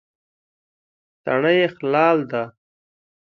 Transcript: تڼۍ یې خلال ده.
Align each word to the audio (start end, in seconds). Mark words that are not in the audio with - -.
تڼۍ 1.23 1.55
یې 1.61 1.67
خلال 1.75 2.17
ده. 2.31 2.43